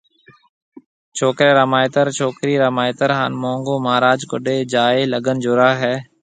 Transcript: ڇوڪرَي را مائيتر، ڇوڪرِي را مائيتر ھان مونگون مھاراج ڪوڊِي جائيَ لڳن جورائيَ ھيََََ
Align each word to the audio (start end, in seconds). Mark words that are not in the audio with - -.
ڇوڪرَي 1.17 1.51
را 1.57 1.65
مائيتر، 1.71 2.05
ڇوڪرِي 2.17 2.53
را 2.61 2.69
مائيتر 2.77 3.09
ھان 3.17 3.31
مونگون 3.41 3.79
مھاراج 3.85 4.19
ڪوڊِي 4.29 4.57
جائيَ 4.73 5.01
لڳن 5.13 5.35
جورائيَ 5.43 5.75
ھيََََ 5.83 5.93